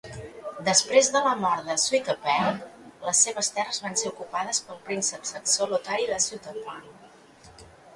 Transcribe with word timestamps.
Després 0.69 1.09
de 1.15 1.21
la 1.27 1.33
mort 1.41 1.67
de 1.67 1.75
Swietopelk, 1.83 2.65
les 3.09 3.23
seves 3.29 3.53
terres 3.59 3.83
van 3.87 4.01
ser 4.03 4.13
ocupades 4.15 4.65
pel 4.67 4.83
príncep 4.91 5.33
saxó 5.35 5.73
Lotari 5.77 6.13
de 6.15 6.23
Supplinburg. 6.31 7.67